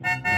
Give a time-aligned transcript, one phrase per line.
[0.00, 0.37] Thank you.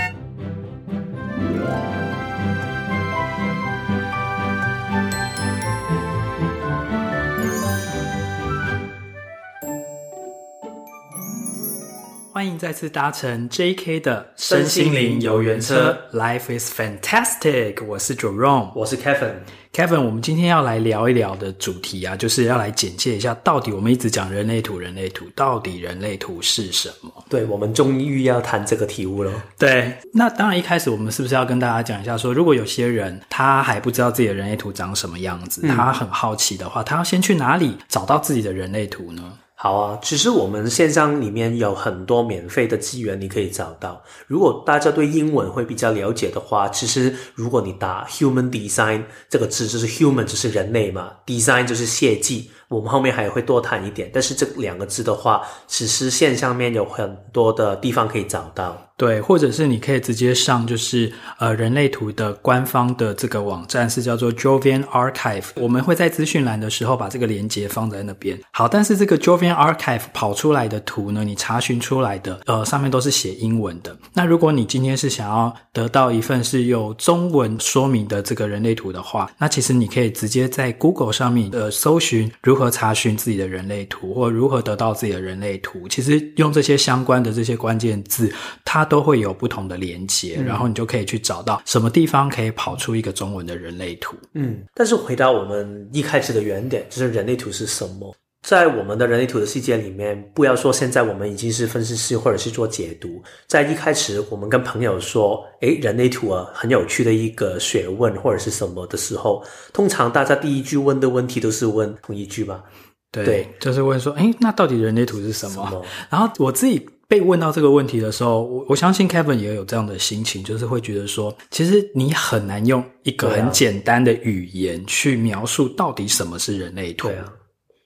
[12.40, 14.00] 欢迎再次搭乘 J.K.
[14.00, 17.84] 的身心灵游园车，Life is fantastic。
[17.84, 19.34] 我是 Jerome，我是 Kevin。
[19.74, 27.12] Kevin，我们今天要来聊一聊的主题啊，就是要来简介一下，到底我们一直讲人类图，人类图到底人类图是什么？
[27.28, 29.30] 对，我们终于要谈这个题目了。
[29.58, 39.30] 对，那当然一开始我们是不是要跟大家讲一下说，说如果有些人他还不知道自己的人类图长什么样子，嗯、他很好奇的话，他要先去哪里找到自己的人类图呢？
[39.62, 44.02] 好啊，其实我们线上里面有很多免费的资源，你可以找到。
[44.26, 52.50] 如果大家对英文会比较了解的话，其实如果你打 “human design” 这个字，就是 “human” 就是人类嘛，“design” 就是设计。
[52.70, 58.86] 我们后面还会多谈一点，但是这两个字的话，其实线上面有很多的地方可以找到。
[58.96, 68.38] 对，或者是你可以直接上，就是呃人类图的官方的这个网站是叫做 Jovian Archive，我们会在资讯栏的时候把这个链接放在那边。
[68.52, 73.96] 好，但是这个 Jovian Archive 跑出来的图呢，你查询出来的呃上面都是写英文的。
[74.12, 85.88] 那如果你今天是想要得到一份是有中文说明的这个人类图的话，那其实你可以直接在 Google 上面呃搜寻如何查询自己的人类图，或如何得到自己的人类图。
[85.88, 88.32] 其实用这些相关的这些关键字，
[88.64, 94.14] 它都会有不同的连接，嗯，然后你就可以去找到什么地方可以跑出一个中文的人类图。
[94.34, 98.14] 嗯，但是回到我们一开始的原点，就是人类图是什么？
[98.42, 112.64] 在我们的人类图的世界里面，不要说现在我们已经是分析师或者是做解读，在一开始我们跟朋友说，诶，人类图啊，很有趣的一个学问或者是什么的时候，通常大家第一句问的问题都是问同一句吧？
[113.12, 115.66] 对，对，就是问说，诶，那到底人类图是什么？
[115.68, 115.84] 什么？
[116.08, 116.88] 然后我自己。
[117.10, 127.08] 被问到这个问题的时候，我我相信 Kevin 也有这样的心情，就是会觉得说，其实你很难用一个很简单的语言去描述到底什么是人类图。
[127.08, 127.24] 对啊，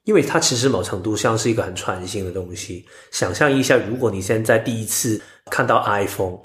[0.05, 2.85] 因为它其实某程度上是一个很创新的东西。
[3.11, 5.21] 想象一下，如果你现在第一次
[5.51, 6.39] 看到 iPhone。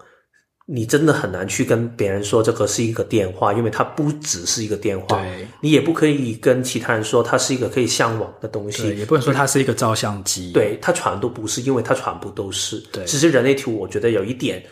[0.71, 5.19] 你真的很难去跟别人说这个是一个电话，因为它不只是一个电话。
[5.19, 10.51] 对，你也不可以跟其他人说它是一个可以上网的东西，也不能说它是一个照相机。
[10.51, 12.77] 对，它全都不是，因为它全部都是。
[12.91, 14.63] 对，其实人类图我觉得有一点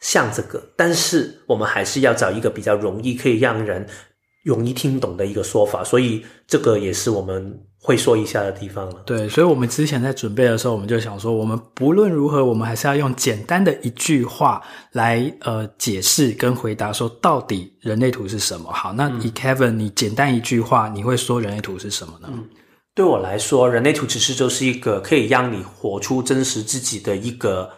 [0.00, 3.86] 像这个，但是我们还是要找一个比较容易可以让人
[4.44, 7.58] 容易听懂的一个说法，所以这个也是我们。
[7.82, 9.02] 会说一下的地方了。
[9.06, 18.70] 对，所以我们之前在准备的时候，我们就想说，我们不论如何，我们还是要用简单的一句话来呃解释跟回答，说到底人类图是什么。
[18.70, 22.28] 好，那以 Kevin，你简单一句话，你会说人类图是什么呢？
[22.30, 22.46] 嗯，
[22.94, 27.70] 对我来说，人类图其实就是一个可以让你活出真实自己的一个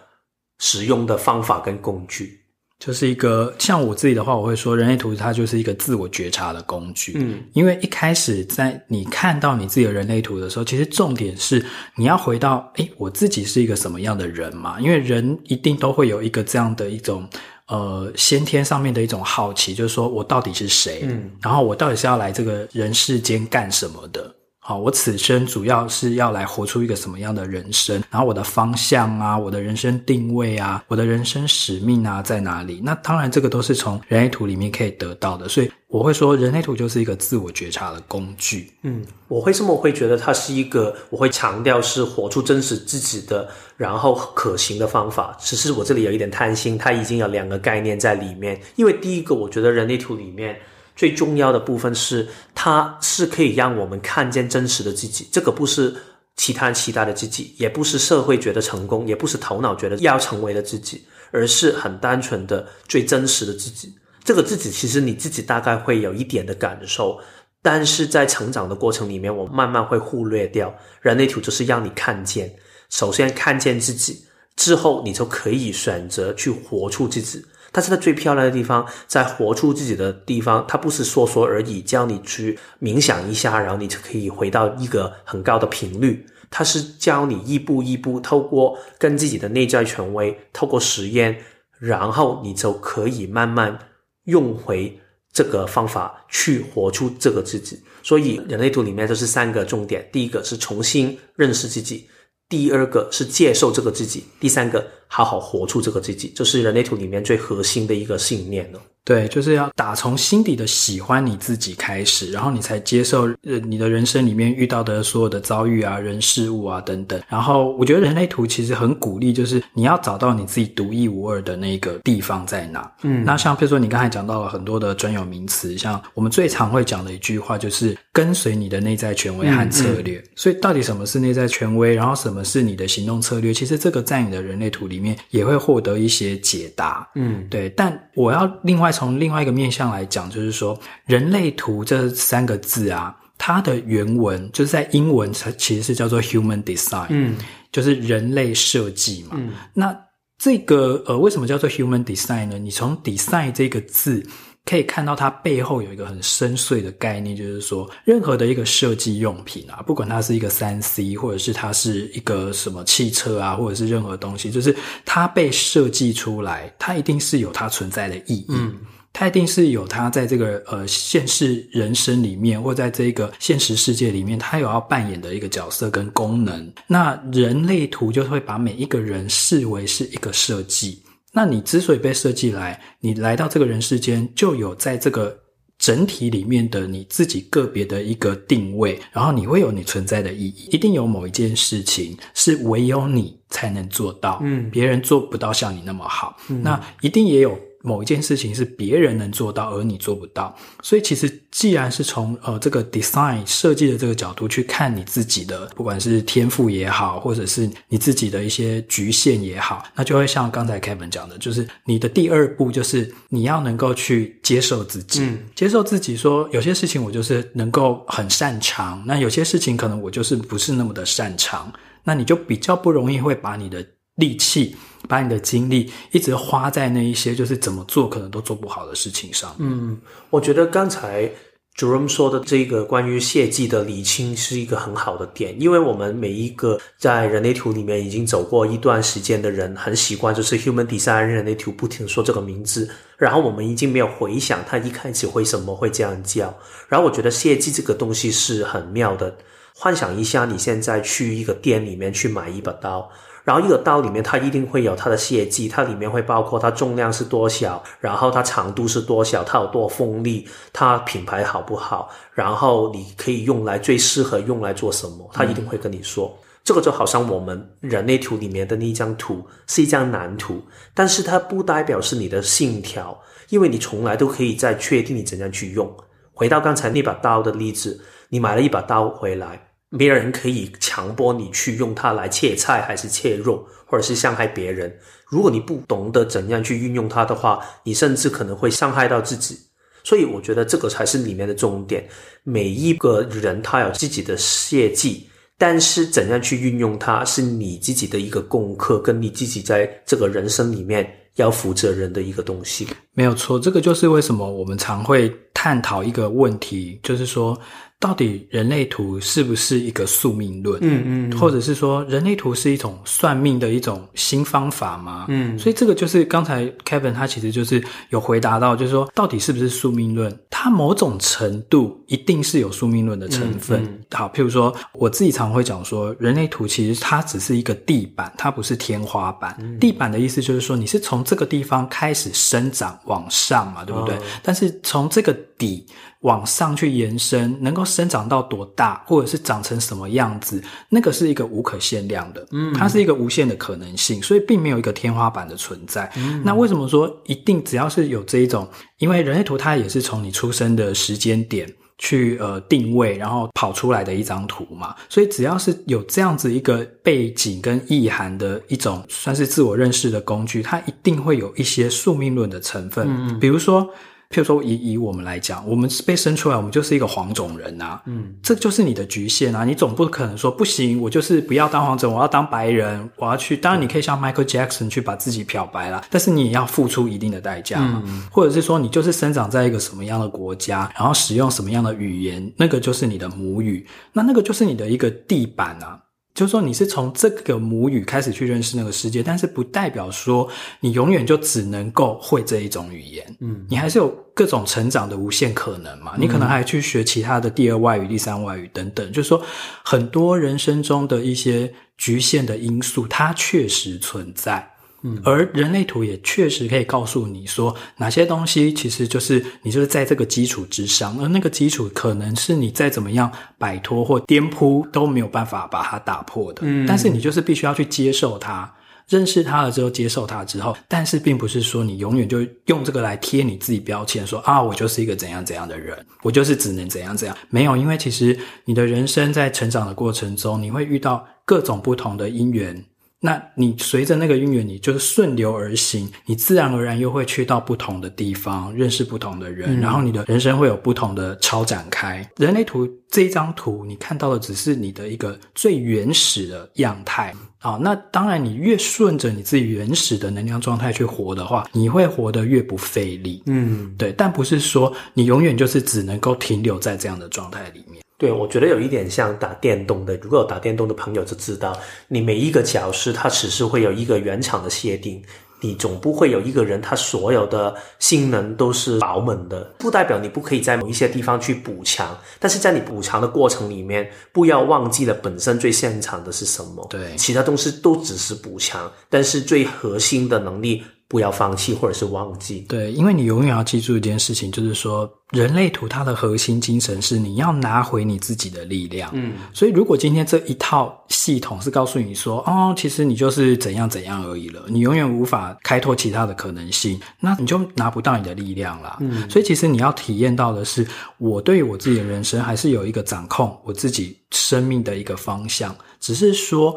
[0.59, 2.42] 使用的方法跟工具。
[2.85, 7.13] 就是一个像我自己的话，我会说人类图它就是一个自我觉察的工具。
[7.15, 14.81] 嗯，因为一开始在你看到你自己的人类图的时候，其实重点是你要回到，诶，我自己是一个什么样的人嘛？
[14.81, 17.25] 因为人一定都会有一个这样的一种
[17.69, 21.03] 呃先天上面的一种好奇，就是说我到底是谁？
[21.05, 24.35] 嗯，然后我到底是要来这个人世间干什么的？
[24.65, 28.01] 好，我此生主要是要来活出一个什么样的人生？
[28.09, 32.81] 然后我的方向啊，我的人生定位啊，我的人生使命啊，在哪里？
[32.81, 35.49] 那当然，这个都是从人类图里面可以得到的。
[35.49, 38.73] 所以我会说，人类图就是一个自我觉察的工具。
[38.83, 40.95] 嗯，我为什么会觉得它是一个？
[41.11, 45.37] 我会强调是活出真实自己的，然后可行的方法。
[45.41, 48.61] 只是我这里有一点贪心，它已经有两个概念在里面。
[48.77, 50.57] 因为第一个，我觉得人类图里面。
[50.95, 55.29] 最重要的部分是，它是可以让我们看见真实的自己。
[55.33, 55.95] 这个不是
[56.37, 63.93] 其他人期待的自己，也不是社会觉得成功，也不是头脑觉得要成为的自己，而是很单纯的最真实的自己。
[64.25, 67.19] 这个自己其实你自己大概会有一点的感受，
[67.61, 70.73] 但是在成长的过程里面，我慢慢会忽略掉。
[71.01, 72.55] 人类图就是让你看见，
[72.89, 74.25] 首先看见自己，
[74.57, 77.45] 之后你就可以选择去活出自己。
[77.73, 86.27] 但是它最漂亮的地方，在活出自己的地方，它不是说说而已，叫你去冥想一下，然后你就可以回到一个很高的频率。
[86.51, 91.39] 它是教你一步一步透过跟自己的内在权威，透过实验，
[91.79, 93.79] 然后你就可以慢慢
[94.25, 95.01] 用回
[95.33, 97.83] 这个方法去活出这个自己。
[98.03, 102.07] 所以人类图里面就是三个重点：第一个是重新认识自己，
[102.51, 108.81] 第二个是接受这个自己，第三个好好活出这个自己，这是人类图里面最核心的一个信念了。
[109.05, 117.21] 对，就是要打从心底的喜欢你自己开始，然后你才接受呃你的人生里面遇到的所有的遭遇啊、人事物啊等等。
[117.29, 122.89] 然后我觉得人类图其实很鼓励，就是你要找到你自己独一无二的那个地方在哪。
[123.03, 130.19] 嗯，那像比如说你刚才讲到了很多的专有名词，像我们最常会讲的一句话就是跟随你的内在权威和策略。
[130.19, 130.29] 嗯嗯。
[130.37, 133.53] 所以到底什么是内在权威，然后什么是你的行动策略？
[133.53, 137.07] 其实这个在你的人类图里面也会获得一些解答。
[137.17, 137.69] 嗯，对。
[137.71, 138.91] 但我要另外。
[138.93, 140.79] 从另外一个面向来讲，就是说
[141.09, 147.35] “人类图”这三个字啊，它的原文就是在英文，它其实是叫做 “human design”，嗯，
[147.73, 149.31] 就是人类设计嘛。
[149.33, 149.99] 嗯，那
[150.37, 152.59] 这个呃，为什么叫做 “human design” 呢？
[152.59, 154.23] 你从 “design” 这个字
[154.65, 164.75] 可以看到，它背后有一个很深邃的概念，就是说，任何的一个设计用品啊，不管它是一个三 C，或者是它是一个什么汽车啊，或者是任何东西，就是
[165.05, 168.47] 它被设计出来，它一定是有它存在的意义。
[168.49, 168.75] 嗯。
[169.15, 176.73] 它一定是有它在这个呃现实人生里面，或在这个现实世界里面，它有要扮演的一个角色跟功能。
[176.87, 181.03] 那人类图就会把每一个人视为是一个设计。
[181.33, 185.37] 那你之所以被设计来，你来到这个人世间，就有在这个
[185.79, 190.69] 整体里面的你自己个别的一个定位，然后你会有你存在的意义。
[190.71, 197.59] 一定有某一件事情是唯有你才能做到，嗯，别人做不到像你那么好，嗯，那一定也有。
[197.83, 221.73] 某一件事情是别人能做到，而你做不到，所以其实既然是从呃这个 design 设计的这个角度去看你自己的，不管是天赋也好，或者是你自己的一些局限也好，那就会像刚才 Kevin 讲的，就是你的第二步就是你要能够去接受自己，嗯，接受自己说有些事情我就是能够很擅长，那有些事情可能我就是不是那么的擅长，
[222.05, 223.85] 那你就比较不容易会把你的
[224.17, 224.77] 力气。
[225.09, 229.55] 把你的精力一直花在那一些就是怎么做可能都做不好的事情上。
[229.59, 229.99] 嗯，
[230.31, 231.31] 我觉得刚才
[231.77, 246.55] Jerome 说的这个关于谢祭的理清是一个很好的点，因为我们每一个在人类图里面已经走过一段时间的人，很习惯就是 Human Design 人类图不停说这个名字，然后我们已经没有回想他一开始为什么会这样叫。
[246.89, 249.35] 然后我觉得谢祭这个东西是很妙的，
[249.75, 253.11] 幻想一下你现在去一个店里面去买一把刀。
[253.45, 266.33] 然后一个刀里面，它一定会有它的血迹，它里面会包括它重量是多少，然后它长度是多少，它有多锋利，它品牌好不好，然后你可以用来最适合用来做什么，它一定会跟你说。
[266.37, 270.63] 嗯、这个就好像我们人类图里面的那一张图是一张蓝图，
[270.95, 275.93] 但是它不代表是你的信条，因为你从来都可以在确定你怎样去用。
[276.33, 279.72] 回到刚才那把刀的例子，你买了一把刀回来。
[279.95, 284.91] 没有人可以强迫你去用它来切菜，还是切肉，或者是伤害别人。
[285.29, 289.59] 如果你不懂得怎样去运用它的话，你甚至可能会伤害到自己。
[290.03, 292.09] 所以，我觉得这个才是里面的重点。
[292.43, 295.29] 每一个人他有自己的谢祭，
[295.59, 302.89] 但是怎样去运用它，是你自己的一个功课，跟你自己在这个人生里面要负责任的一个东西。
[303.13, 307.61] 没有错，这个就是为什么我们常会探讨一个问题，就是说。
[308.03, 310.77] 到底人类图是不是一个宿命论？
[310.83, 315.27] 嗯嗯，嗯，或者是说人类图是一种算命的一种新方法吗？
[315.29, 320.37] 嗯，所以这个就是刚才 Kevin 他其实就是有回答到，就是说到底是不是宿命论？
[320.51, 323.85] 它某种程度一定是有宿命论的成分。
[323.85, 329.57] 嗯嗯、好，譬如说我自己常会讲说，人类图其实它只是一个地板，它不是天花板。
[329.61, 334.17] 嗯、地板的意思就是说你是从这个地方开始生长往上嘛，对不对？
[334.17, 335.87] 哦、但是从这个底。
[336.23, 346.11] 往上去延伸，能够生长到多大，或者是长成什么样子，那个是一个无可限量的，嗯，它是一个无限的可能性，所以并没有一个天花板的存在。
[346.17, 348.69] 嗯，那为什么说一定只要是有这一种？
[348.99, 363.91] 因为人类图它也是从你出生的时间点去呃定位，然后跑出来的一张图嘛，所以只要是有这样子一个背景跟意涵的一种算是自我认识的工具，它一定会有一些宿命论的成分，嗯，比如说。
[364.33, 369.65] 譬如说以，以以我们来讲，我们被生出来，我们就是一个黄种人呐、啊，嗯，这就是你的局限啊！
[369.65, 373.57] 你总不可能说不行，我就是不要当黄种，我要当白人，我要去。
[373.57, 378.03] 当然，你可以像 Michael Jackson 去把自己漂白啦，但是你也要付出一定的代价嘛。
[378.07, 386.01] 嗯、或者是说，你就是生长在一个什么样的国家，然后使用什么样的语言，那个就是你的母语，那那个就是你的一个地板啊。
[386.35, 390.49] 就是说，你是从这个母语开始去认识那个世界，但是不代表说
[390.81, 393.37] 你永远就只能够会这一种语言。
[393.41, 396.15] 嗯，你还是有各种成长的无限可能嘛。
[396.19, 399.13] 你可能还去学其他的第二外语、第三外语等等。
[399.13, 399.43] 就是说，
[399.85, 404.72] 很多人生中的一些局限的因素，它确实存在。
[405.03, 416.63] 嗯，而人类图也确实可以告诉你说，哪些东西其实就是你就是在这个基础之上，而那个基础可能是你再怎么样摆脱或颠扑都没有办法把它打破的。
[416.65, 418.73] 嗯，但是你就是必须要去接受它。
[419.09, 427.37] 认识它了之后，接受它之后，但是并不是说你永远就用这个来贴你自己标签，说啊，我就是一个怎样怎样的人，我就是只能怎样怎样。
[427.51, 432.83] 没有，因为其实你的人生在成长的过程中，你会遇到各种不同的因缘。
[433.25, 442.29] 那你随着那个因缘，你就是顺流而行，你自然而然又会去到不同的地方，认识不同的人，嗯、然后你的人生会有不同的超展开。
[442.37, 447.79] 人类图这一张图，你看到的只是你的一个最原始的样态啊。
[447.81, 453.41] 那当然，你越顺着你自己原始的能量状态去活的话，你会活得越不费力。
[453.47, 454.13] 嗯，对。
[454.13, 458.03] 但不是说你永远就是只能够停留在这样的状态里面。
[458.23, 460.17] 对，我觉得有一点像打电动的。
[460.19, 461.77] 如果有打电动的朋友就知道，
[462.07, 465.21] 你每一个角色它只是会有一个原厂的设定，
[465.61, 469.65] 你总不会有一个人他所有的性能都是饱满的。
[469.77, 476.87] 不代表你不可以在某一些地方去补强，但是在你补强的过程里面，不要忘记了本身最擅长的是什么。
[476.89, 480.85] 对，其他东西都只是补强，但是最核心的能力。
[481.13, 482.65] 不要放弃，或者是忘记。
[482.71, 489.11] 对，因为你永远要记住一件事情，就是说，人类图它的核心精神是你要拿回你自己的力量。
[489.13, 498.97] 嗯，所以如果今天这一套系统是告诉你说，哦，其实你就是怎样怎样而已了，你永远无法开拓其他的可能性，那你就拿不到你的力量了。
[499.01, 500.87] 嗯，所以其实你要体验到的是，
[501.19, 506.75] 我对我自己的人生还是有一个掌控我自己生命的一个方向，只是说。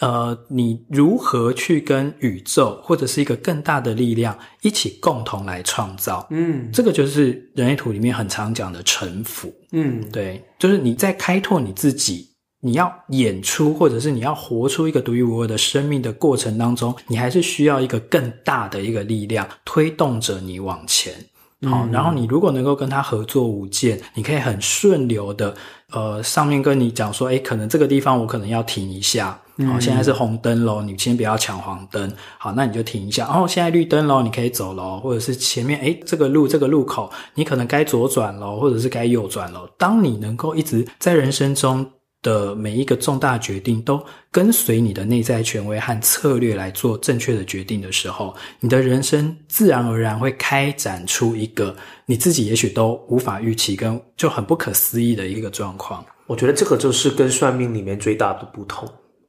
[0.00, 6.26] 呃，你如何去跟宇宙或者是一个更大的力量一起共同来创造？
[6.30, 9.50] 嗯，这个就是人类图里面很常讲的臣服。
[9.72, 12.28] 嗯，对，就是你在开拓你自己，
[12.60, 21.14] 你要演出或者是你要活出一个独一无二的生命的过程当中，你还是需要一个更大的一个力量推动着你往前。
[21.62, 25.56] 好，嗯，然后你如果能够跟他合作无间，你可以很顺流的，
[25.92, 29.38] 呃，上面跟你讲说，哎，可能这个地方我可能要停一下。
[29.72, 32.12] 好，现在是红灯喽，你先不要抢黄灯。
[32.38, 33.26] 好，那你就停一下。
[33.26, 39.66] 哦，现在绿灯喽，你可以走喽，或者是前面哎，这个路这个路口，你可能该左转喽，或者是该右转喽。
[39.78, 41.86] 当你能够一直在人生中
[42.26, 56.04] 的每一个重大决定都跟随你的内在权威和策略来做正确的决定的时候，你的人生自然而然会开展出一个你自己也许都无法预期跟就很不可思议的一个状况。
[56.26, 58.88] 我觉得这个就是跟算命里面最大的不同。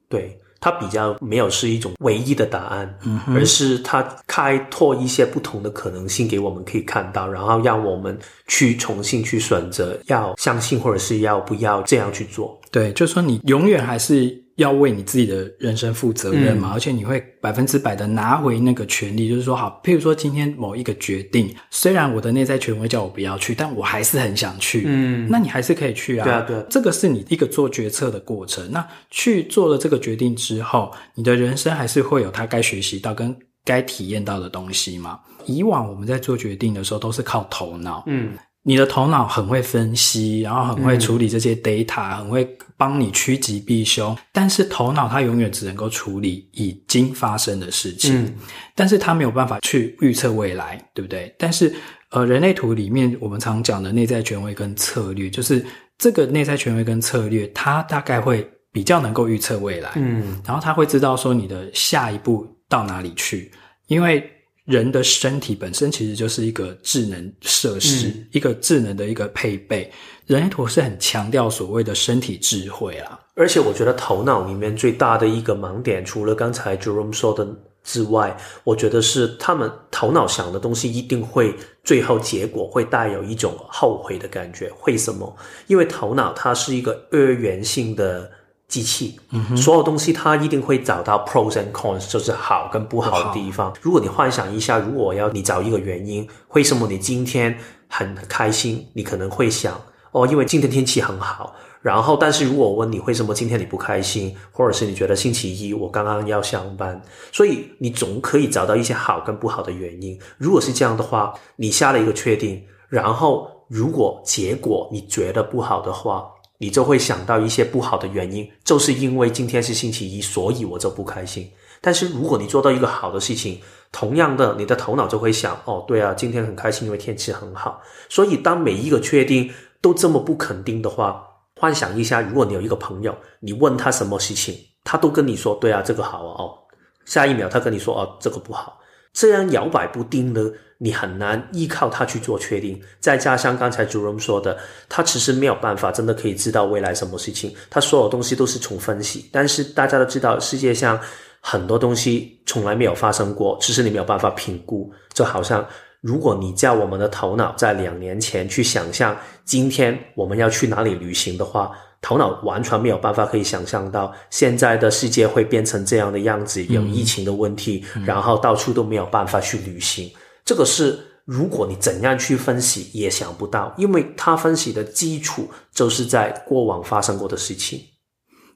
[0.09, 12.59] 对，它比较没有是一种唯一的答案，嗯，而是它开拓一些不同的可能性给我们可以看到，然后让我们去重新去选择要相信或者是要不要这样去做。
[12.71, 14.43] 对，就是说你永远还是。
[14.57, 28.67] 要为你自己的人生负责任嘛，嗯、而且你会百分之百的拿回那个权利，就是说，好，譬如说今天某一个决定，虽然我的内在权威叫我不要去，但我还是很想去，嗯，那你还是可以去啊，对啊，对啊，这个是你一个做决策的过程。
[28.71, 35.19] 那去做了这个决定之后，你的人生还是会有他该学习到跟该体验到的东西嘛。
[35.45, 38.31] 以往我们在做决定的时候都是靠头脑，嗯。
[38.67, 44.13] 你的头脑很会分析，然后很会处理这些 data，嗯，很会帮你趋吉避凶。
[44.33, 48.35] 但是头脑它永远只能够处理已经发生的事情，嗯，
[48.75, 51.33] 但是它没有办法去预测未来，对不对？
[51.39, 51.73] 但是
[52.09, 55.65] 呃，人类图里面我们常讲的内在权威跟策略，就是
[55.97, 63.49] 这个内在权威跟策略，它大概会比较能够预测未来，嗯，然后它会知道说你的下一步到哪里去，
[63.87, 64.29] 因为。
[64.67, 69.89] 人的身体本身其实就是一个智能设施，嗯、一个智能的一个配备。
[70.25, 77.47] 人类图是很强调所谓的身体智慧啊，而且我觉得头脑里面最大的一个盲点，除了刚才 Jerome 说的
[77.81, 81.55] 之外，我觉得是他们头脑想的东西一定会
[81.85, 84.69] 最后结果会带有一种后悔的感觉。
[84.85, 85.33] 为什么？
[85.67, 88.29] 因为头脑它是一个二元性的。
[88.67, 89.17] 机器，
[89.55, 93.73] 所有东西它一定会找到 pros and cons，就是好跟不好的地方。
[93.81, 97.57] 如果你幻想一下，如果我要你找一个原因，为什么你今天
[97.87, 98.85] 很开心？
[98.91, 99.79] 你可能会想，
[100.11, 101.55] 哦，因为今天天气很好。
[101.81, 110.19] 然后，但是如果我问你为什么今天你不开心，或者是你觉得星期一我刚刚要上班，所以你总可以找到一些好跟不好的原因。
[110.37, 116.27] 如果是这样的话，你下了一个确定，然后如果结果你觉得不好的话。
[116.57, 121.49] 你就会想到一些不好的原因，就是因为今天是星期一，所以我就不开心。
[121.79, 123.59] 但是如果你做到一个好的事情，
[123.91, 127.81] 同样的，你的头脑就会想：哦，对啊，今天很开心，因为天气很好。
[128.09, 131.23] 所以当每一个确定都这么不肯定的话，
[131.55, 136.57] 幻想一下，如果你有一个朋友，你问他什么事情，他都跟你说：对啊，这个好啊，哦。
[137.05, 138.79] 下一秒他跟你说哦，这个不好，
[139.19, 140.39] 这样摇摆不定呢，
[140.77, 142.79] 你很难依靠他去做确定。
[142.99, 144.55] 再加上刚才主任说的，
[144.87, 149.27] 他其实没有办法真的可以知道未来什么事情，他所有东西都是从分析。
[149.31, 150.99] 但是大家都知道，世界上
[151.41, 154.93] 很多东西从来没有发生过，其实你没有办法评估。
[155.15, 155.67] 就好像
[156.01, 170.07] 如果你叫我们的头脑在两年前去想象今天我们要去哪里旅行的话，头脑完全没有办法可以想象到现在的世界会变成这样的样子，有疫情的问题，嗯、然后到处都没有办法去旅行。
[170.07, 170.11] 嗯、
[170.45, 177.81] 这个是如果你怎样去分析也想不到，因为他分析的基础就是在过往发生过的事情。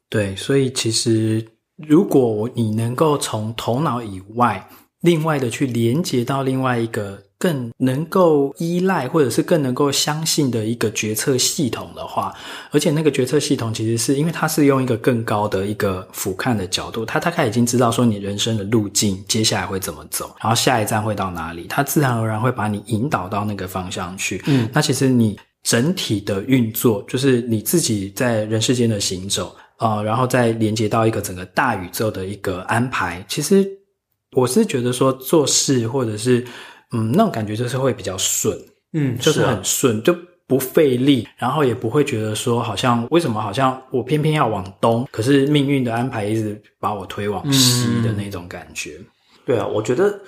[0.07, 1.45] 对，所以其实
[1.75, 4.69] 如果你能够从头脑以外，
[5.01, 7.22] 另外的去连接到另外一个。
[7.41, 12.31] 更能够依赖，或者是更能够相信的一个决策系统的话，
[12.70, 24.39] 而且那个决策系统其实是因为它是用一个更高的一个俯瞰的角度，它大概已经知道说你人生的路径接下来会怎么走，然后下一站会到哪里，它自然而然会把你引导到那个方向去。
[24.46, 33.25] 嗯，那其实你整体的运作，就是你自己在人世间的行走啊，呃，然后再连接到一个整个大宇宙的一个安排。
[33.27, 33.67] 其实
[34.36, 36.46] 我是觉得说做事或者是。
[36.94, 38.54] 嗯，那种感觉就是会比较顺，
[38.92, 40.14] 嗯，就是很顺，啊、就
[40.46, 48.98] 不费力，然后也不会觉得说好像为什么好像我偏偏要往东，可是命运的安排一直把我推往西的那种感觉。
[49.00, 49.06] 嗯、
[49.46, 50.20] 对啊，我觉得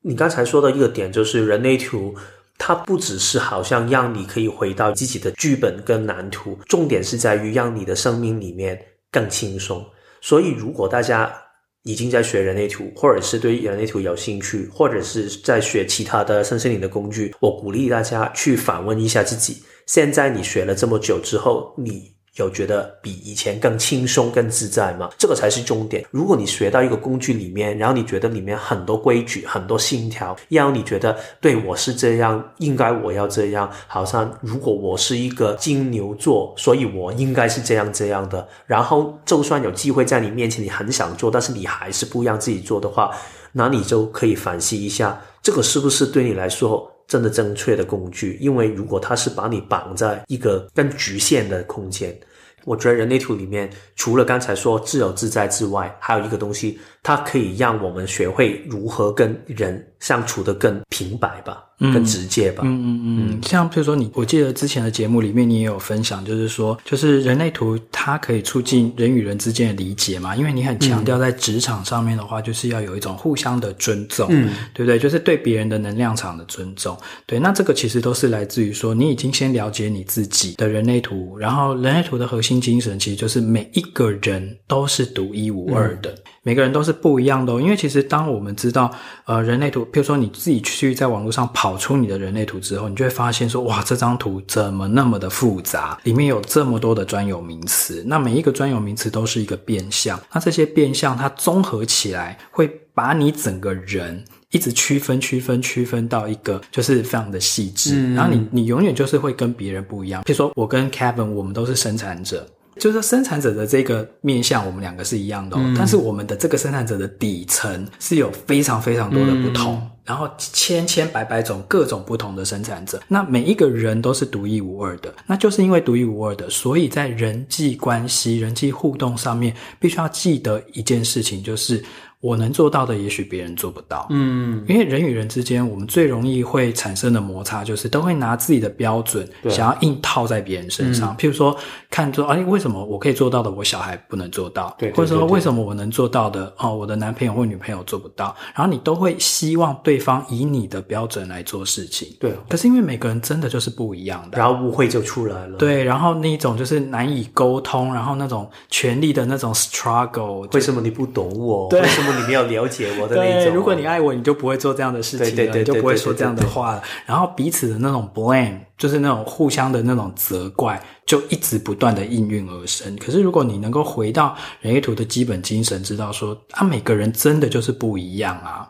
[0.00, 2.14] 你刚才说的一个点就是人类图，
[2.56, 9.84] 它不只是好像让你可以回到自己的剧本跟蓝图，重点是在于让你的生命里面更轻松。
[10.20, 11.34] 所以如果大家
[11.84, 25.10] 已经在学人类图，或者是对人类图有兴趣，或者是在学其他的身心灵的工具，我鼓励大家去反问一下自己：现在你学了这么久之后，你有觉得比以前更轻松、更自在吗？
[25.18, 26.04] 这个才是重点。
[26.10, 38.48] 如果你学到一个工具里面，然后你觉得里面很多规矩、很多信条，让你觉得对我是这样，应该我要这样，好像如果我是一个金牛座，所以我应该是这样这样的。
[38.66, 43.10] 然后就算有机会在你面前，你很想做，但是你还是不让自己做的话，
[43.52, 52.18] 那你就可以反思一下，这个是不是对你来说真的正确的工具，因为如果它是把你绑在一个更局限的空间，
[52.64, 61.64] 我觉得人类图里面除了刚才说自由自在之外，还有一个东西，它可以让我们学会如何跟人相处得更平白吧。
[61.92, 62.62] 更直接吧。
[62.64, 74.96] 嗯嗯嗯，嗯像比如说你，我记得之前的节目里面你也有分享，就是说，就是人类图它可以促进人与人之间的理解嘛，因为你很强调在职场上面的话，就是要有一种互相的尊重，嗯，对不对？
[74.96, 76.96] 就是对别人的能量场的尊重。
[77.26, 86.12] 对，那这个其实都是来自于说，你已经先了解你自己的人类图，然后人类图的核心精神其实就是每一个人都是独一无二的。
[86.12, 88.92] 嗯每个人都是不一样的哦，因为其实当我们知道，
[89.26, 112.44] 呃，人类图，譬如说你自己去在网络上跑出你的人类图之后，你就会发现说，哇，这张图怎么那么的复杂，里面有这么多的专有名词，那每一个专有名词都是一个变相，那这些变相它综合起来，会把你整个人一直区分、区分、区分到一个就是非常的细致，嗯，然后你你永远就是会跟别人不一样，譬如说我跟 Kevin，我们都是生产者。
[112.82, 131.80] 就是说生产者的这个面向，我们两个是一样的哦，嗯，但是我们的这个生产者的底层是有非常非常多的不同，嗯，然后千千百百种各种不同的生产者，那每一个人都是独一无二的，那就是因为独一无二的，所以在人际关系、人际互动上面，必须要记得一件事情，就是。
[132.22, 134.06] 我能做到的，也许别人做不到。
[134.10, 141.16] 嗯，因为人与人之间，我们最容易会产生的摩擦，就是都会拿自己的标准，想要硬套在别人身上。
[141.16, 141.56] 譬如说，
[141.90, 144.72] 看说，哎，为什么我可以做到的，我小孩不能做到？
[144.78, 148.32] 对，或者说，为什么我能做到的，哦，我的男朋友或女朋友做不到？
[148.54, 152.06] 然后你都会希望对方以你的标准来做事情。
[152.20, 155.58] 对，可是因为每个人真的就是不一样的，然后误会就出来了。
[155.58, 161.68] 对，然后那一种就是难以沟通，然后那种权力的那种 struggle，为什么你不懂我？
[161.68, 162.11] 对，为什么？
[162.18, 163.44] 你没有了解我的那种。
[163.44, 166.82] 对，如果你爱我，你就不会做这样的事情了，对对对对对对对，你就不会说这样的话了。
[167.06, 172.96] 然后彼此的那种 blame，就是那种互相的那种责怪，就一直不断的应运而生。
[172.96, 178.68] 可是如果你能够回到人类图的基本精神，知道说啊，每个人真的就是不一样啊。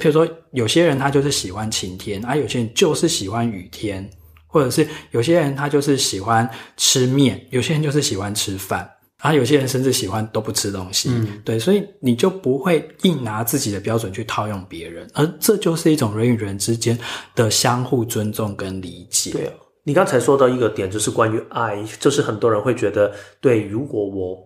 [0.00, 4.10] 譬如说，有些人他就是喜欢晴天，啊，有些人就是喜欢雨天，
[4.48, 8.90] 或者是有些人他就是喜欢吃面，有些人就是喜欢吃饭。
[9.24, 16.98] 然后有些人甚至喜欢都不吃东西，嗯，对，所以你就不会硬拿自己的标准去套用别人，而这就是一种人与人之间
[17.34, 19.30] 的相互尊重跟理解。
[19.30, 23.10] 对啊，你刚才说到一个点，就是关于爱，就是很多人会觉得，
[23.40, 24.44] 对，如果我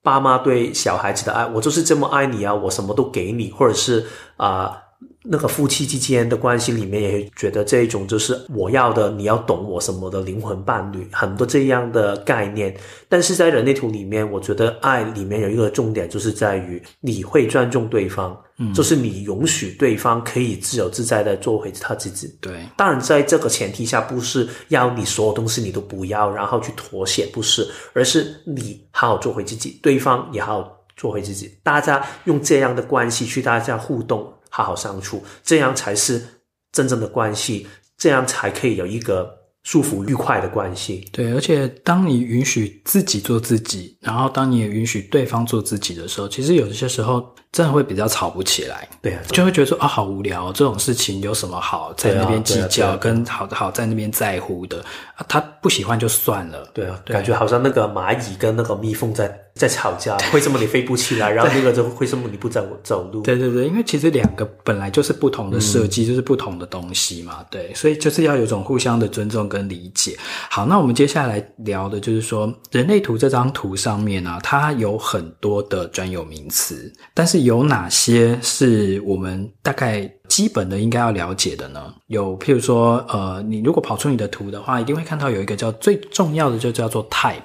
[0.00, 4.66] 爸妈对小孩子的爱，我就是这么爱你啊，我什么都给你，或者是啊。
[4.66, 4.89] 呃
[5.22, 12.74] 那个夫妻之间的关系里面，也会觉得这一种就是我要的，你要懂我什么的灵魂伴侣，很多这样的概念。
[13.08, 22.34] 但是在人类图里面，我觉得爱里面有一个重点，就是在于你会尊重对方，嗯，就是你允许对方可以自由自在的做回他自己。
[22.40, 34.32] 对，当然在这个前提下，不是要你所有东西你都不要，然后去妥协，不是，而是你好好做回自己，对方也好好做回自己，大家用这样的关系去大家互动。
[34.50, 36.22] 好好相处，这样才是
[36.70, 39.30] 真正的关系，这样才可以有一个
[39.62, 41.08] 舒服愉快的关系。
[41.12, 48.88] 对，而且当你允许自己做自己，然后当你也允许对方做自己的时候，其实有些时候真的会比较吵不起来。
[49.02, 54.82] 对啊，就会觉得说啊，好无聊，这种事情有什么好在那边计较，跟好好在那边在乎的
[55.14, 55.26] 啊？
[55.28, 56.70] 他不喜欢就算了。
[56.72, 59.38] 对啊，感觉好像那个蚂蚁跟那个蜜蜂在。
[59.54, 61.30] 在吵架，为什么你飞不起来？
[61.30, 63.22] 然后那个就为什么你不走走路？
[63.22, 67.44] 对对对，因为其实两个本来就是不同的设计，嗯、就是不同的东西嘛。
[67.50, 70.16] 对，所以就是要有种互相的尊重跟理解。
[70.50, 81.92] 好，那我们接下来聊的就是说，人类图这张图上面呢、啊，它有很多的专有名词，但是有哪些是我们大概基本的应该要了解的呢？
[82.06, 87.40] 有，譬如说，呃，你如果跑出你的图的话，一定会看到有一个叫最重要的，就叫做 type。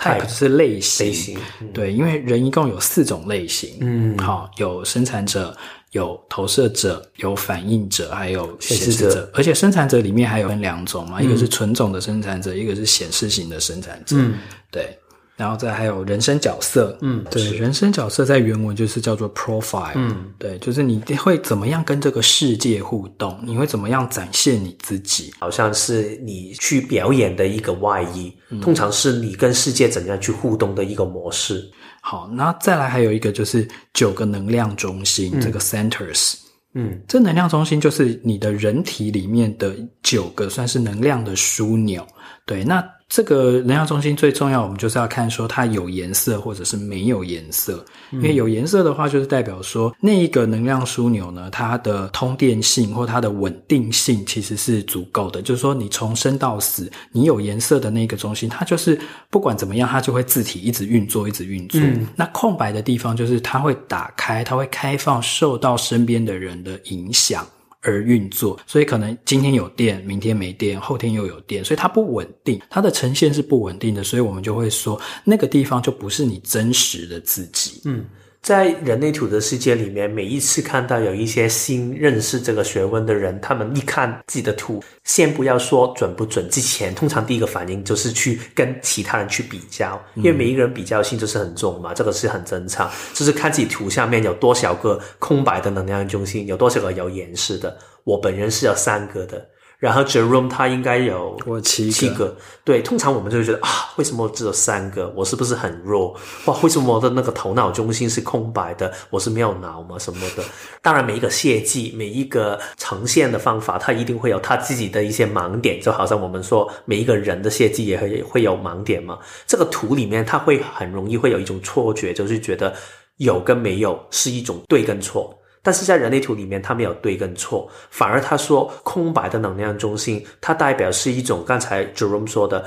[0.00, 5.54] Type 是类型，类型，嗯，对，因为人一共有四种类型，嗯，好，有生产者，
[5.92, 14.38] 有投射者，有反应者，还有显示者，者，而且生产者里面还有分两种嘛，嗯，一个是纯种的生产者，一个是显示型的生产者，嗯，
[14.70, 14.98] 对。
[15.40, 31.66] 然后再还有人生角色，嗯，对，人生角色在原文就是叫做 profile，嗯，对，就是你会怎么样跟这个世界互动，你会怎么样展现你自己，好像是你去表演的一个外衣，嗯，通常是你跟世界怎样去互动的一个模式。
[32.02, 36.34] 好，那再来还有一个就是九个能量中心，嗯，这个 centers，
[36.74, 42.06] 嗯，这能量中心就是你的人体里面的九个算是能量的枢纽，
[42.44, 42.84] 对，那。
[43.10, 47.84] 这个能量中心最重要，我们就是要看说它有颜色或者是没有颜色。
[48.12, 55.42] 因为有颜色的话，就是代表说那一个能量枢纽呢，它的通电性或它的稳定性其实是足够的。
[55.42, 58.96] 就是说，你从生到死，你有颜色的那个中心，它就是
[59.28, 61.80] 不管怎么样，它就会自体一直运作，一直运作。
[61.82, 62.06] 嗯。
[62.14, 67.44] 那空白的地方就是它会打开，它会开放，受到身边的人的影响。
[67.82, 77.80] 而运作，所以可能今天有电，明天没电，后天又有电，所以它不稳定，它的呈现是不稳定的，所以我们就会说那个地方就不是你真实的自己。
[77.84, 78.04] 嗯。
[78.42, 92.90] 在人类图的世界里面，每一次看到有一些新认识这个学问的人，他们一看自己的图，先不要说准不准，之前通常第一个反应就是去跟其他人去比较，因为每一个人比较性就是很重嘛，这个是很正常。
[93.12, 97.76] 就是看自己图下面有多少个空白的能量中心，有多少个有颜色的。
[98.04, 99.46] 我本人是有三个的。
[99.80, 105.10] 然后 Jerome 他应该有七个，七个，对，通常我们就会觉得啊，为什么只有三个？
[105.16, 106.14] 我是不是很弱？
[106.44, 108.92] 哇，为什么我的那个头脑中心是空白的？
[109.08, 109.98] 我是没有脑吗？
[109.98, 110.44] 什么的？
[110.82, 119.18] 当然，每一个设计，每一个呈现的方法，它一定会有它自己的一些盲点，就好像我们说每一个人的设计也会会有盲点嘛。
[119.46, 122.74] 这个图里面，它会很容易会有一种错觉，就是觉得
[123.16, 125.34] 有跟没有是一种对跟错。
[125.62, 132.64] 但是在人类图里面，它没有对跟错，反而他说空白的能量中心，它代表是一种刚才 Jerome 说的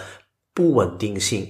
[0.54, 1.48] 不稳定性。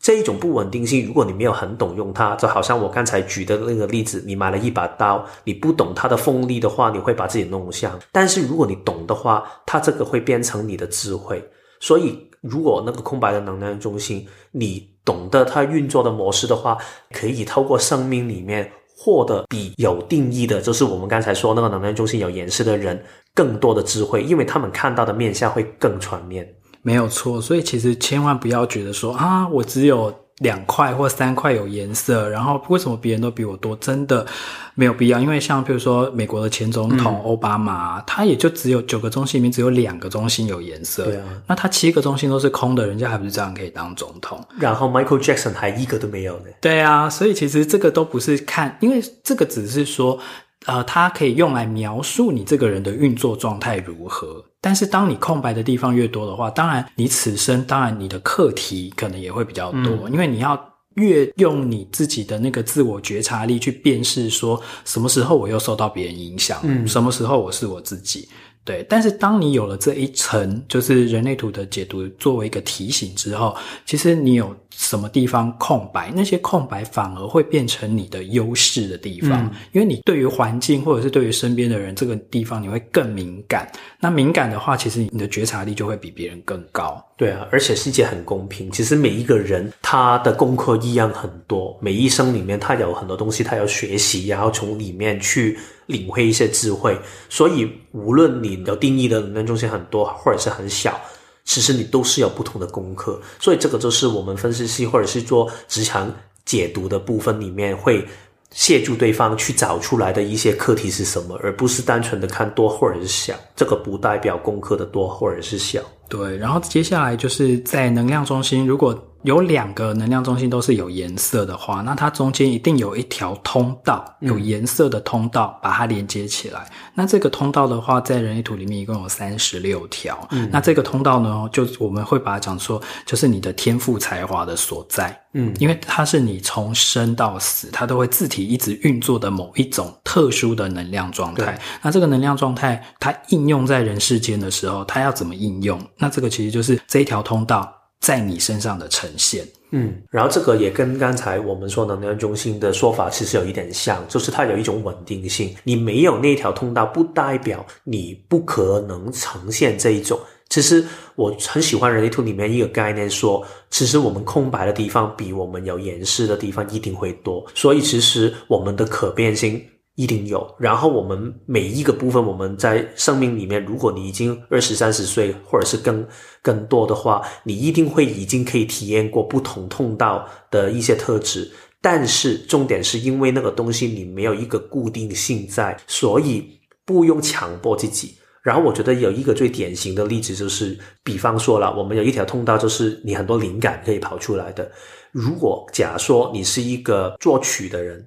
[0.00, 7.96] 这一种不稳定性，如果你没有很懂用它，就好像我刚才举的那个例子，你买了一把刀，你不懂它的锋利的话，你会把自己弄伤。
[8.10, 11.40] 但是如果你懂的话，它这个会变成你的智慧。
[11.78, 16.76] 所以，如果那个空白的能量中心，你懂得它运作的模式的话，
[17.12, 18.70] 可以透过生命里面。
[19.02, 23.02] 获得比有定义的，就是我们刚才说那个能量中心有颜色的人
[23.34, 26.48] 更多的智慧，因为他们看到的面相会更全面。
[26.82, 30.14] 没有错，所以其实千万不要觉得说啊，我只有。
[30.42, 33.76] 两块或三块有颜色，然后为什么别人都比我多？
[33.76, 34.26] 真的
[34.74, 44.44] 没有必要，因为像比如说美国的前总统奥巴马，嗯，他也就只有九个中心里面只有两个中心有颜色，对啊，那他七个中心都是空的，人家还不是这样可以当总统？
[44.58, 46.46] 然后 Michael Jackson 还一个都没有呢。
[46.60, 50.18] 对啊，所以其实这个都不是看，因为这个只是说。
[50.64, 54.44] 呃，它可以用来描述你这个人的运作状态如何。
[54.62, 60.58] 但是，当你空白的地方越多的话，当然你此生，当然你的课题可能也会比较多，嗯，因为你要
[60.94, 68.28] 越用你自己的那个自我觉察力去辨识，说什么时候我又受到别人影响，嗯，什么时候我是我自己。
[68.64, 83.68] 对，但是当你有了这一层，就是人类图的解读作为一个提醒之后，其实你有什么地方空白，那些空白反而会变成你的优势的地方，嗯、因为你对于环境或者是对于身边的人这个地方你会更敏感。
[83.98, 87.04] 那敏感的话，其实你的觉察力就会比别人更高。
[87.16, 95.58] 对啊，而且世界很公平，其实每一个人他的功课一样很多，每一生里面他有很多东西他要学习，然后从里面去。
[95.86, 100.98] 领会一些智慧，所以无论你有定义的能量中心很多或者是很小，
[101.44, 103.20] 其实你都是有不同的功课。
[103.40, 106.12] 所以这个就是我们分析师或者是做职场
[106.44, 108.06] 解读的部分里面会
[108.50, 113.34] 协助对方去找出来的一些课题是什么，而不是单纯的看多或者是小。
[113.56, 115.80] 这个不代表功课的多或者是小。
[116.08, 126.60] 对，然后接下来就是在能量中心，如果有两个能量中心都是有颜色的话，那它中间一定有一条通道，有颜色的通道把它连接起来。
[126.70, 130.18] 嗯、那这个通道的话，在人类图里面一共有三十六条。
[130.32, 135.16] 嗯，那这个通道呢，就我们会把它讲说，就是你的天赋才华的所在。
[135.34, 141.44] 嗯，因为它是你从生到死，它都会自体一直运作的某一种特殊的能量状态。
[141.44, 145.80] 对那这个能量状态，它应用在人世间的时候，它要怎么应用？
[145.96, 147.72] 那这个其实就是这一条通道。
[148.02, 155.54] 在你身上的呈现，嗯，然后这个也跟刚才我们说能量中心的说法其实有一点像，就是它有一种稳定性。
[155.62, 160.18] 你没有那条通道，不代表你不可能呈现这一种。
[160.48, 160.84] 其实
[161.14, 169.64] 我很喜欢人类图里面一个概念说，其实我们空白的地方比我们有颜色的地方一定会多，所以其实我们的可变性。
[169.94, 176.06] 一定有，然后我们每一个部分，我们在生命里面，如果你已经二十三十岁，或者是更
[176.40, 181.52] 更多的话，你一定会已经可以体验过不同通道的一些特质。
[181.82, 188.16] 但是重点是因为那个东西你没有一个固定性在，所以不用强迫自己。
[188.42, 194.72] 然后我觉得有一个最典型的例子就是，比方说了，我们有一条通道，就是你很多灵感可以跑出来的。
[195.10, 198.02] 如果假说你是一个作曲的人。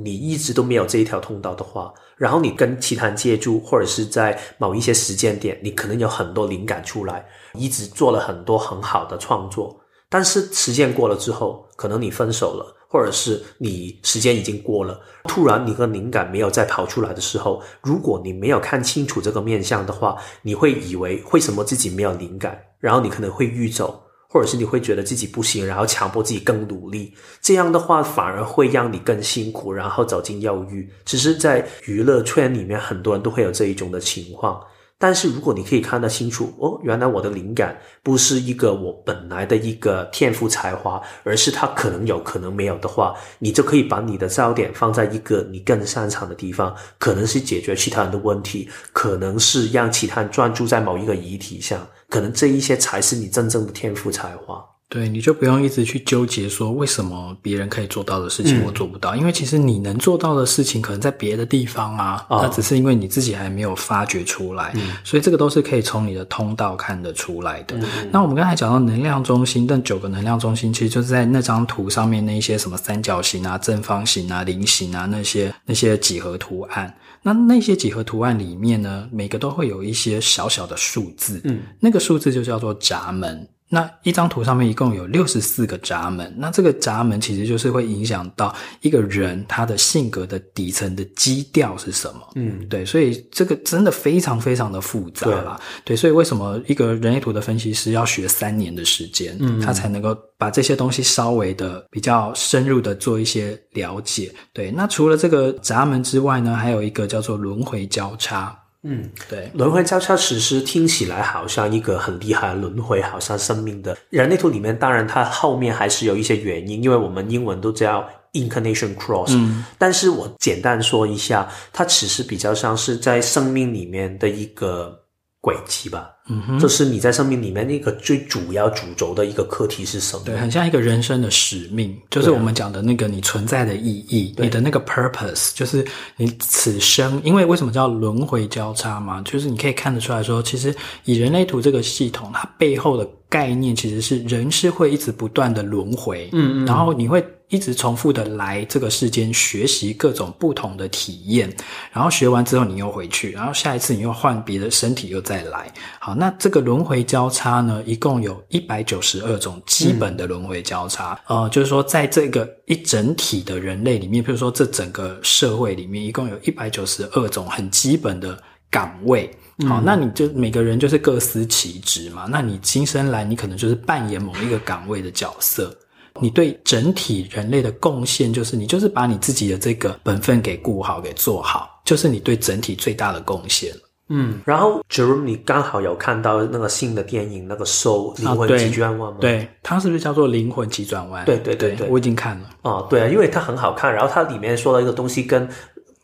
[0.00, 9.76] 你一直都没有这一条通道的话，然后你跟其他人接触，或者是在某一些时间点，你可能有很多灵感出来，一直做了很多很好的创作。
[10.08, 24.00] 但是时间过了之后，可能你分手了，或者是你时间已经过了，突然你和灵感没有再跑出来的时候，如果你没有看清楚这个面相的话，你会以为为什么自己没有灵感，然后你可能会预走。
[24.28, 30.88] 或者是你会觉得自己不行，然后强迫自己更努力，这样的话反而会让你更辛苦，然后走进忧郁。
[31.06, 34.62] 其实，在娱乐圈里面，很多人都会有这一种的情况。
[34.98, 54.77] 但是如果你可以看得清楚，哦，原来我的灵感不是一个我本来的一个天赋才华，而是它可能有可能没有的话，你就可以把你的焦点放在一个你更擅长的地方，可能是解决其他人的问题，可能是让其他人专注在某一个议题上，可能这一些才是你真正的天赋才华。
[54.90, 67.76] 对，你就不用一直去纠结说为什么别人可以做到的事情我做不到，嗯、因为其实你能做到的事情可能在别的地方啊，那、哦、只是因为你自己还没有发掘出来，嗯、所以这个都是可以从你的通道看得出来的。
[67.76, 83.46] 嗯、那我们刚才讲到能量中心，但九个能量中心其实就是在那张图上面那一些什么三角形啊、正方形啊、菱形啊那些那些几何图案，那那些几何图案里面呢，每个都会有一些小小的数字，嗯，那个数字就叫做闸门。
[83.70, 92.20] 那一张图上面一共有六十四个闸门，那这个闸门其实就是会影响到一个人他的性格的底层的基调是什么。
[92.36, 95.60] 嗯，对，所以这个真的非常非常的复杂啦。
[95.84, 104.34] 对，对，所以为什么一个人类图的分析师要学三年的时间，嗯，他才能够把这些东西稍微的比较深入的做一些了解。
[104.54, 108.58] 对，那除了这个闸门之外呢，还有一个叫做轮回交叉。
[108.84, 119.30] 嗯，对，轮回交叉其实听起来好像一个很厉害的轮回，好像生命的人类图里面，当然它后面还是有一些原因，因为我们英文都叫 incarnation cross。
[119.30, 125.00] 嗯，但是我简单说一下，它其实比较像是在生命里面的一个
[125.40, 126.10] 轨迹吧。
[126.30, 130.22] 嗯哼，就是你在生命里面那个最主要主轴的一个课题是什么？
[130.26, 135.82] 对，很像一个人生的使命，就是我们讲的那个你存在的意义，对你的那个 purpose，就是
[136.16, 137.18] 你此生。
[137.24, 139.22] 因为为什么叫轮回交叉嘛？
[139.22, 140.74] 就是你可以看得出来说，其实
[141.04, 147.24] 以人类图这个系统，它背后的概念其实是人是会一直不断的轮回，嗯嗯，然后你会。
[147.50, 151.50] 一直重复的来这个世间学习各种不同的体验，
[151.90, 155.66] 然后学完之后你又回去，然后下一次你又换别的身体又再来。
[155.98, 161.18] 好，那这个轮回交叉呢，一共有一百九十二种基本的轮回交叉。
[161.26, 168.38] 嗯、呃，就是说在这个一整体的人类里面，比如说这整个社会里面，一共有一百九十二种很基本的
[168.70, 169.30] 岗位。
[169.68, 172.26] 好，那你就每个人就是各司其职嘛。
[172.30, 175.76] 那你今生来，你可能就是扮演某一个岗位的角色。
[176.20, 183.72] 你对整体人类的贡献，就是你就是把你自己的这个本分给顾好，给做好，就是你对整体最大的贡献。
[184.08, 189.18] 嗯，然后 Jerome，你刚好有看到那个新的电影，那个 Soul 灵魂急转弯吗？
[189.18, 191.24] 啊、对，对，它是不是叫做灵魂急转弯？
[191.24, 192.50] 对对对对，我已经看了。
[192.62, 195.48] 哦，对啊，因为它很好看，然后它里面说的一个东西跟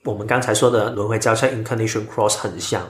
[0.04, 2.82] 我们刚才说的轮回交叉 Incarnation Cross 很像。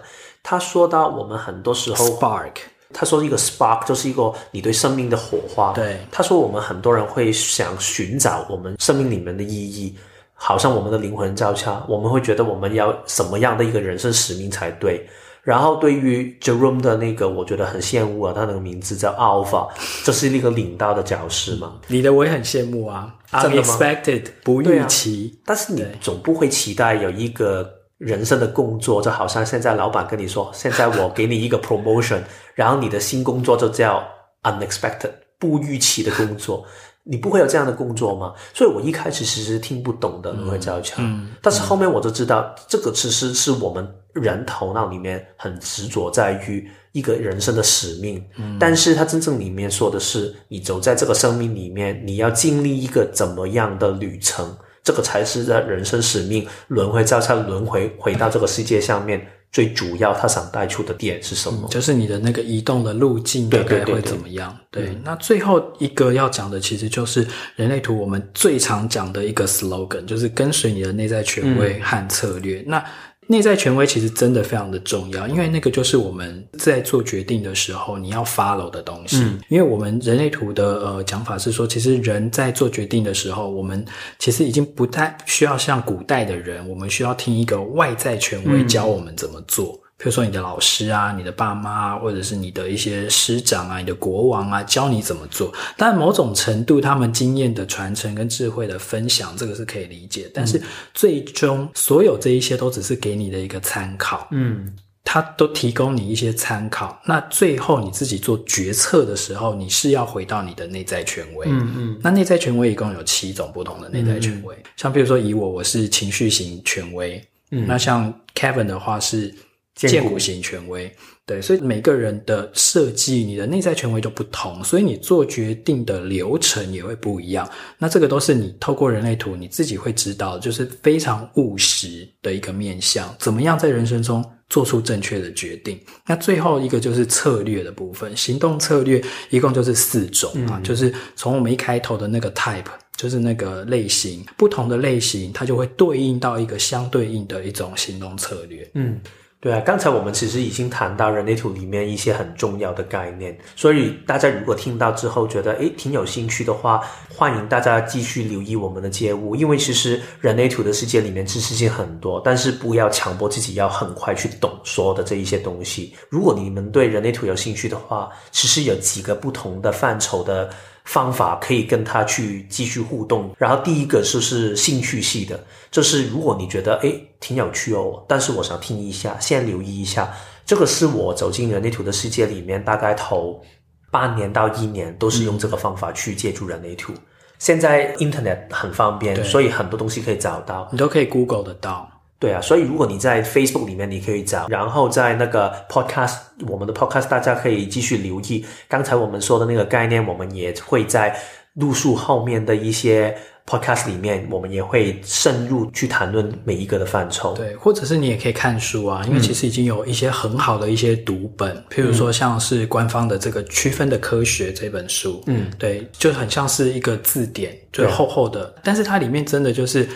[0.43, 2.53] 他说到我们很多时候 Spark，
[2.93, 5.73] 他说一个 Spark 就是一个你对生命的火花。
[5.73, 9.97] 对，他说我们很多人会想寻找我们生命里面的意义。
[10.37, 15.09] 好像我们的灵魂交叉，我们会觉得我们要什么样的一个人生使命才对。
[15.45, 19.69] 然后对于 Jerome 的那个，我觉得很羡慕啊，他那个名字叫 Alpha，
[20.03, 21.75] 这是一个领导的角色嘛。
[21.89, 25.45] 你的我也很羡慕啊，Unexpected 不预期，啊。
[25.45, 32.21] 但是你总不会期待有一个人生的工作，就好像现在老板跟你说，现在我给你一个 promotion，
[32.55, 34.03] 然后你的新工作就叫
[34.45, 36.65] Unexpected 不预期的工作。
[37.07, 38.33] 你不会有这样的工作吗？
[38.55, 48.25] 所以我一开始其实听不懂的轮回交叉，嗯，但是后面我就知道，这个其实是我们人头脑里面很执着在于一个人生的使命。
[48.37, 59.27] 嗯，但是它真正里面说的是，你走在这个生命里面，你要经历一个怎么样的旅程，这个才是在人生使命轮回交叉轮回回到这个世界上面。
[59.55, 61.61] 最主要，他想带出的点是什么？
[61.63, 64.53] 嗯，就是你的那个移动的路径大概会怎么样？
[64.69, 72.63] 对，对，对，对，对，那最后一个要讲的，其实就是人类图我们最常讲的一个 slogan，就是跟随你的内在权威和策略。
[72.63, 72.85] 嗯，那
[73.27, 79.19] 内在权威其实真的非常的重要，因为那个就是我们在做决定的时候你要 follow 的东西。
[79.23, 83.85] 嗯，因为我们人类图的呃讲法是说，其实人在做决定的时候，我们
[84.19, 89.73] 其实已经不太需要像古代的人，我们需要听一个外在权威教我们怎么做。
[89.73, 95.53] 嗯比如说你的老师啊，你的爸妈啊，或者是你的一些师长啊，你的国王啊，教你怎么做。
[95.77, 100.29] 但，某种程度他们经验的传承跟智慧的分享，这个是可以理解。
[100.35, 100.61] 但是
[100.93, 104.71] 最终所有这一些都只是给你的一个参考，嗯，
[105.05, 107.01] 他都提供你一些参考。
[107.07, 112.01] 那最后你自己做决策的时候，你是要回到你的内在权威，嗯嗯。
[112.03, 119.33] 那内在权威一共有七种不同的内在权威，嗯，像比如说以我，我是情绪型权威，嗯，那像 Kevin 的话是。
[119.75, 120.91] 荐骨型权威，
[121.27, 127.49] 对，所以每个人的设计，你的内在权威都不同，所以你做决定的流程也会不一样。
[127.77, 135.77] 那这个都是你透过人类图你自己会知道，就是非常务实的一个面向，怎么样在人生中做出正确的决定。
[136.07, 142.63] 那最后一个就是策略的部分，行动策略一共就是四种啊，嗯、就是从我们一开头的那个 type，
[142.97, 149.01] 就是那个类型，不同的类型，它就会对应到一个相对应的一种行动策略，嗯。
[149.45, 156.83] 对啊，刚才我们其实已经谈到人类图里面一些很重要的概念，所以大家如果听到之后觉得诶挺有兴趣的话，
[157.15, 165.95] 欢迎大家继续留意我们的节目，因为其实人类图的世界里面知识性很多，但是不要强迫自己要很快去懂所有的这一些东西。
[166.09, 170.49] 如果你们对人类图有兴趣的话，其实有几个不同的范畴的。
[170.85, 180.13] 方法可以跟他去继续互动，然后第一个就是兴趣系的，就是如果你觉得诶挺有趣哦，但是我想听一下，先留意一下，
[180.45, 183.43] 这个是我走进人类图的世界里面，大概头
[183.91, 186.93] 半年到一年都是用这个方法去接触人类图。
[186.93, 186.99] 嗯、
[187.39, 191.91] 现在 Internet 很方便，所以很多东西可以找到，你都可以 Google 得到。
[192.25, 196.17] 对啊，所以如果你在 Facebook 里面，你可以找，然后在那个 Podcast，
[196.49, 198.47] 我们的 Podcast 大家可以继续留意。
[198.67, 201.15] 刚才我们说的那个概念，我们也会在
[201.53, 203.15] 路数后面的一些
[203.47, 207.35] Podcast 里面，我们也会深入去谈论每一个的范畴。
[207.35, 219.89] 对，或者是你也可以看书啊，因为其实已经有一些很好的一些读本，嗯、譬如说像是官方的这个《区分的科学》这本书，嗯，对，就很像是一个字典，就厚厚的，但是它里面真的就是。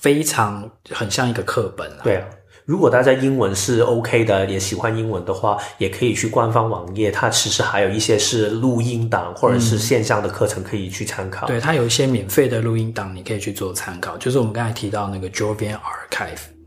[0.00, 2.00] 非常很像一个课本啊。
[2.02, 2.26] 对啊，
[2.68, 7.10] 如果大家英文是 OK 的，也喜欢英文的话，也可以去官方网页。
[7.10, 11.46] 它其实还有一些是录音档或者是线上的课程可以去参考。
[11.46, 14.18] 嗯、对，它有一些免费的录音档，你可以去做参考。
[14.18, 16.57] 就是我们刚才提到那个 Jovian Archive。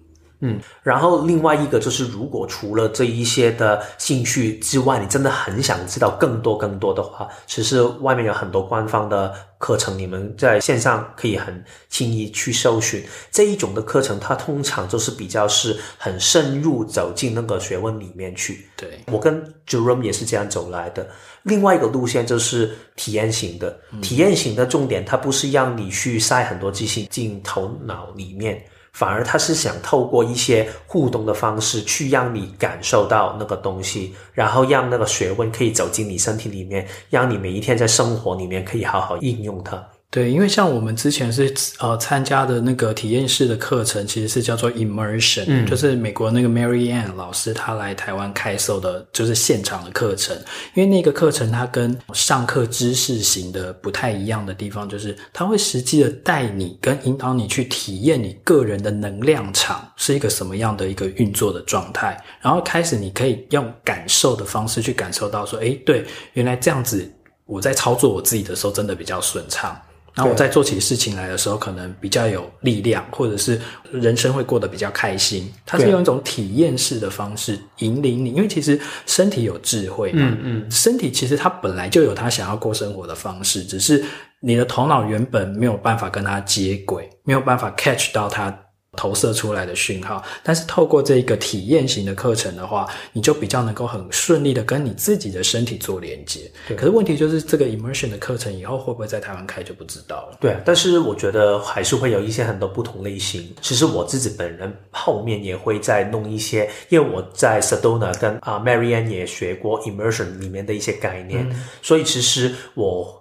[0.44, 13.04] 嗯，然后另外一个就是，如果除了这一些的兴趣之外，你真的很想知道更多更多的话，其实外面有很多官方的课程，你们在线上可以很轻易去搜寻。
[13.32, 18.68] 这一种的课程，它通常就是比较是很深入走进那个学问里面去。
[18.76, 21.08] 对，我跟 Jerome 也是这样走来的。
[21.44, 28.66] 另外一个路线就是体验型的，体验型的重点，它不是让你去塞很多知识进头脑里面。
[28.94, 39.88] 反而他是想透过一些互动的方式去让你感受到那个东西，然后让那个学问可以走进你身体里面，让你每一天在生活里面可以好好应用它。
[40.14, 50.36] 对，因为像我们之前是呃参加的那个体验式的课程，其实是叫做 Immersion，嗯，就是美国那个 Mary Ann 老师他来台湾开授的，就是现场的课程。
[50.74, 67.10] 因为那个课程它跟上课知识型的不太一样的地方，就是它会实际的带你跟引导你去体验你个人的能量场是一个什么样的一个运作的状态，然后开始你可以用感受的方式去感受到说，哎，对，原来这样子
[67.46, 69.82] 我在操作我自己的时候真的比较顺畅。
[70.14, 73.60] 然后我在做起事情来的时候，可能比较有力量，或者是
[73.92, 75.52] 人生会过得比较开心。
[75.66, 84.04] 它是用一种体验式的方式引领你，因为其实身体有智慧嘛，嗯嗯，身体其实它本来就有它想要过生活的方式，只是
[84.42, 88.54] 你的头脑原本没有办法跟它接轨，没有办法 catch 到它。
[88.98, 96.52] 投射出来的讯号，但是透过这一个体验型的课程的话，你就比较能够很顺利的跟你自己的身体做连接。
[96.68, 100.38] 对，可是问题就是这个 immersion 的课程以后会不会在台湾开就不知道了。
[100.42, 103.50] 对，但是我觉得还是会有一些很多不同类型。
[103.62, 113.21] 其实我自己本人后面也会再弄一些，因为我在 Sedona 跟啊 Marianne 也学过 immersion 里面的一些概念，嗯、所以其实我。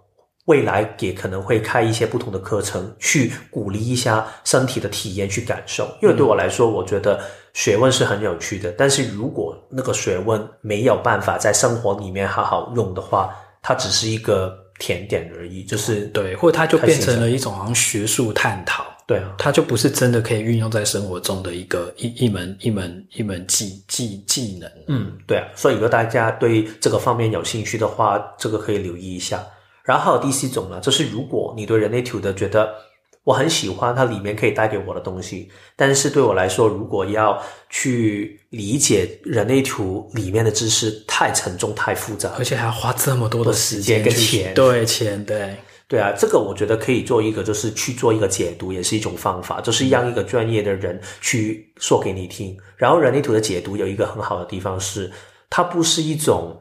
[0.51, 5.89] 未来也可能会开一些不同的课程，去鼓励一下身体的体验，去感受。
[6.03, 7.21] 因为对我来说，我觉得
[7.55, 8.75] 学问是很有趣的。
[8.77, 13.33] 但是如果那个学问没有办法在生活里面好好用的话，
[13.63, 15.63] 它只是一个甜点而已。
[15.63, 18.85] 就是对，或者它就变成了一种好像学术探讨。
[19.07, 24.71] 对啊，它就不是真的可以运用在生活中的一个一一门一门一门技技技能。
[24.89, 25.47] 嗯，对啊。
[25.55, 29.41] 所以如果大家对这个方面有兴趣的话，这个可以留意一下。
[29.91, 32.72] 然后还有第四种呢，就是如果你对人类图的觉得
[33.24, 37.36] 我很喜欢它里面可以带给我的东西，但是对我来说，如果要
[37.68, 45.57] 去理解人类图里面的知识太沉重、太复杂，而且还要花这么多的时间跟钱，对钱，对
[45.88, 52.57] 对啊，这个我觉得可以做一个，就是去做一个解读，也是一种方法，就是让一个专业的人去说给你听。
[52.76, 55.11] 然后人类图的解读有一个很好的地方是，
[55.51, 56.57] 它不是一种。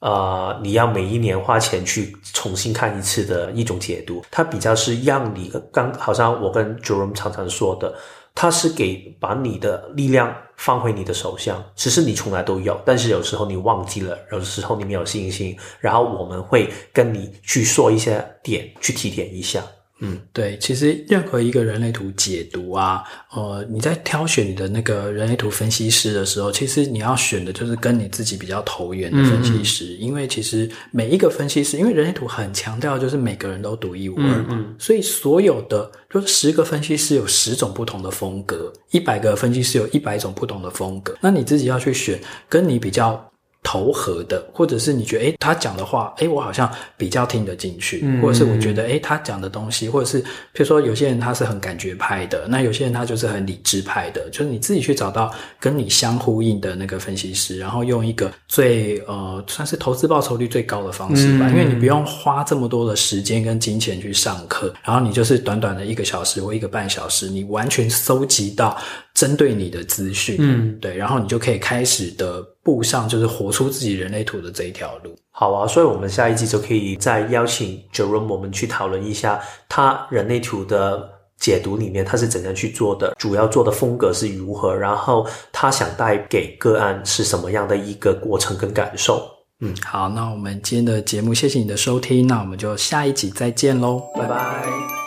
[0.00, 7.94] 呃，你要每一年花钱去重新看一次的一种解读，它比较是让你刚好像我跟 Jerome 常常说的，
[8.34, 19.62] 它是给把你的力量放回你的手上，其实你从来都有，但是有时候你忘记了，有时候你没有信心，然后我们会跟你去说一些点，去提点一下。
[20.00, 43.29] 嗯，对，其实任何一个人类图解读啊，呃，你在挑选你的那个人类图分析师的时候，其实你要选的就是跟你自己比较投缘的分析师，嗯嗯，因为其实每一个分析师，因为人类图很强调就是每个人都独一无二嘛，所以所有的就是十个分析师有十种不同的风格，一百个分析师有一百种不同的风格，那你自己要去选跟你比较。
[43.62, 50.26] 投合的，或者是你觉得，诶，他讲的话，诶，我好像比较听得进去，嗯，或者是我觉得，诶，他讲的东西，或者是，譬
[50.58, 68.76] 如说，有些人他是很感觉派的，那有些人他就是很理智派的，就是你自己去找到跟你相呼应的那个分析师，然后用一个最呃，算是投资报酬率最高的方式吧，嗯，因为你不用花这么多的时间跟金钱去上课，然后你就是短短的一个小时或一个半小时，你完全搜集到
[69.20, 72.44] 针对你的资讯，嗯，对，然后你就可以开始的。
[72.62, 75.16] 步上就是活出自己人类图的这一条路。
[75.30, 81.08] 好啊，所以我们下一集就可以再邀请 Jerome 我们去讨论一下他人类图的
[81.38, 89.26] 解读里面他是怎样去做的，主要做的风格是如何，然后他想带给个案是什么样的一个过程跟感受。
[89.60, 94.99] 嗯，好，那我们今天的节目谢谢你的收听，那我们就下一集再见喽，拜拜。